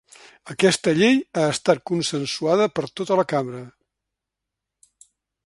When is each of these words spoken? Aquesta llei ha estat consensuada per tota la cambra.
Aquesta 0.53 0.93
llei 1.01 1.19
ha 1.41 1.43
estat 1.55 1.83
consensuada 1.91 2.67
per 2.79 2.87
tota 3.01 3.19
la 3.21 3.27
cambra. 3.35 3.61